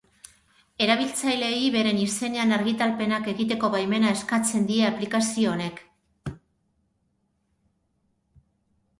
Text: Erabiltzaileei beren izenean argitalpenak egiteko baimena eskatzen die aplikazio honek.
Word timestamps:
Erabiltzaileei 0.83 1.57
beren 1.73 1.99
izenean 2.05 2.55
argitalpenak 2.55 3.27
egiteko 3.33 3.69
baimena 3.75 4.13
eskatzen 4.17 4.65
die 4.71 4.79
aplikazio 4.87 5.51
honek. 5.51 5.83